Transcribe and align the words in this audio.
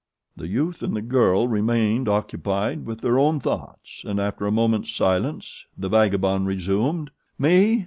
The 0.35 0.47
youth 0.47 0.81
and 0.81 0.95
the 0.95 1.01
girl 1.03 1.47
remained 1.47 2.09
occupied 2.09 2.87
with 2.87 3.01
their 3.01 3.19
own 3.19 3.39
thoughts, 3.39 4.03
and 4.03 4.19
after 4.19 4.47
a 4.47 4.51
moment's 4.51 4.91
silence 4.91 5.67
the 5.77 5.89
vagabond 5.89 6.47
resumed: 6.47 7.11
"'Me? 7.37 7.79